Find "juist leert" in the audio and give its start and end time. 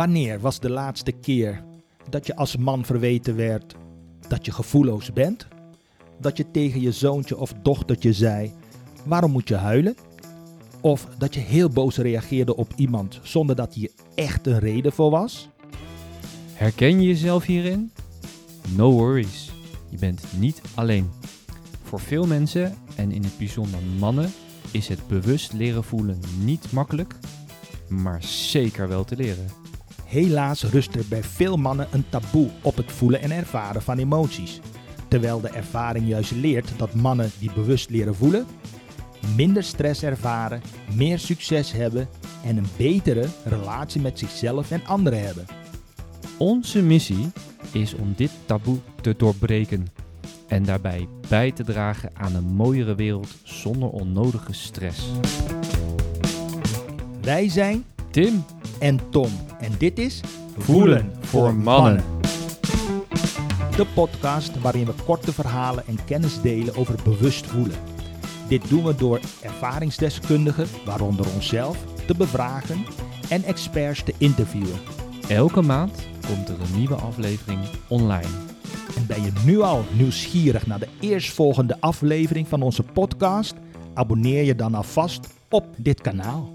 36.08-36.72